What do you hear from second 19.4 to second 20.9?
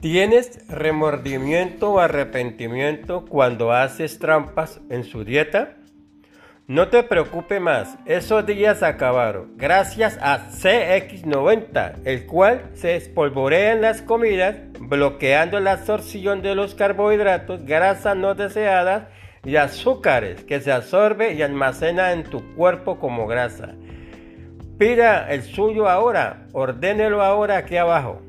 y azúcares que se